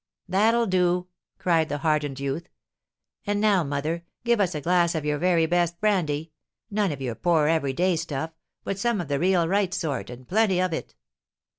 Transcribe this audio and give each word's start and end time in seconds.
"That'll 0.27 0.65
do!" 0.65 1.09
cried 1.37 1.69
the 1.69 1.77
hardened 1.77 2.19
youth. 2.19 2.49
"And 3.27 3.39
now, 3.39 3.63
mother, 3.63 4.03
give 4.23 4.39
us 4.39 4.55
a 4.55 4.61
glass 4.61 4.95
of 4.95 5.05
your 5.05 5.19
very 5.19 5.45
best 5.45 5.79
brandy; 5.79 6.31
none 6.71 6.91
of 6.91 7.01
your 7.03 7.13
poor, 7.13 7.45
every 7.47 7.73
day 7.73 7.95
stuff, 7.95 8.31
but 8.63 8.79
some 8.79 8.99
of 8.99 9.09
the 9.09 9.19
real 9.19 9.47
right 9.47 9.71
sort, 9.75 10.09
and 10.09 10.27
plenty 10.27 10.59
of 10.59 10.73
it. 10.73 10.95